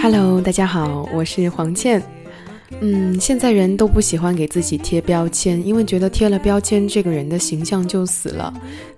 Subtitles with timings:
[0.00, 2.00] Hello，大家好，我是黄倩。
[2.80, 8.54] 嗯，现在人都不喜欢给自己贴标签，因为觉得贴了标签，这个人的形象就死了。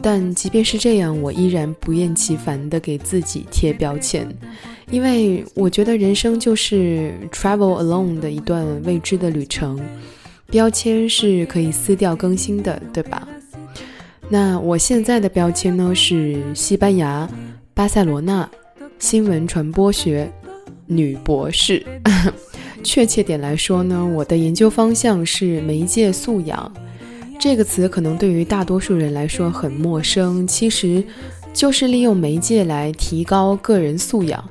[0.00, 4.28] 但即便是这样，我依然不厌其烦地给自己贴标签，
[4.88, 9.80] 因为我觉得人生就是 travel alone 的一段未知的旅程。
[10.46, 13.26] 标签是可以撕掉更新的，对吧？
[14.28, 17.28] 那我现在的标签呢是西班牙、
[17.74, 18.48] 巴塞罗那、
[18.98, 20.30] 新闻传播学
[20.86, 21.84] 女博士。
[22.84, 26.70] 确切点来说呢，我的研究方向是媒介素养。
[27.38, 31.02] 这个词可能对于大多数人来说很陌生，其实
[31.54, 34.50] 就是利用媒介来提高个人素养，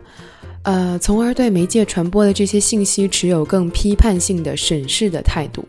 [0.63, 5.63] 呃，从而对媒介传播的这些信息持有更批判性的审视的态度。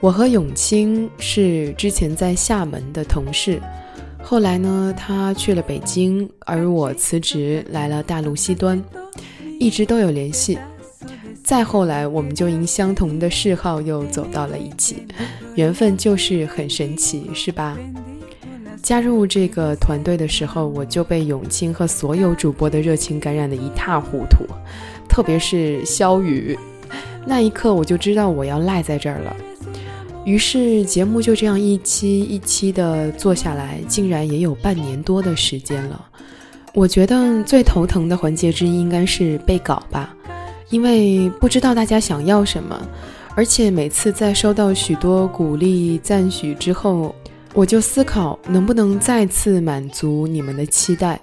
[0.00, 3.60] 我和永清是之前在厦门的同事，
[4.22, 8.82] 后来呢，他去了北京，而我辞职来了大陆西端，
[9.60, 10.58] 一直都有联系。
[11.44, 15.06] 再后来，我们就因相同的嗜好又走到了一起，
[15.54, 17.76] 缘分就是很神奇，是吧？
[18.82, 24.46] 加入这个团队的时候，我就被永清和所有主播的热情感染得一塌糊涂，
[25.08, 26.58] 特别是肖宇，
[27.26, 29.36] 那一刻我就知道我要赖在这儿了。
[30.24, 36.08] 于是节目就这样一期一期的做下来，竟然也有半年多的时间了。
[36.74, 40.14] 我觉得最头疼的环节之一应该是背稿吧。
[40.70, 42.80] 因为不知道大家想要什么，
[43.34, 47.14] 而且每次在收到许多鼓励赞许之后，
[47.52, 51.20] 我就思考能不能再次满足你们的期待。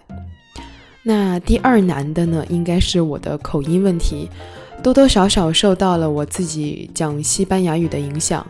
[1.02, 4.30] 那第二难的呢，应该是我的口音问题，
[4.84, 8.46] 多多少少受到了我自己讲西班牙语的影响。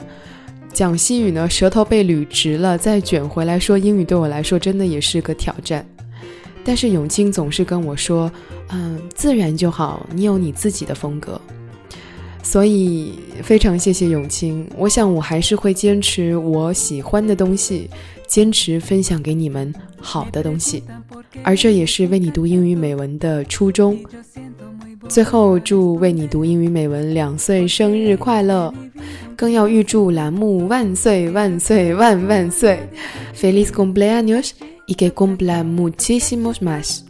[0.79, 5.85] 讲西语呢，舌头被捋直了，再卷回来说英语，对我来说真的也是个挑战。
[6.63, 8.31] 但是永清总是跟我说。
[8.69, 10.07] 嗯，自然就好。
[10.13, 11.41] 你有你自己的风格，
[12.41, 14.65] 所以非常谢谢永清。
[14.77, 17.89] 我想我还是会坚持我喜欢的东西，
[18.25, 20.81] 坚持分享给你们好的东西，
[21.43, 23.99] 而这也是为你读英语美文的初衷。
[25.09, 28.71] 最后，祝为你读英语美文两岁生日快乐，
[29.35, 32.79] 更要预祝栏目万岁万岁万万岁
[33.35, 34.51] ！Feliz cumpleaños
[34.85, 37.03] y que cumpla muchísimos más。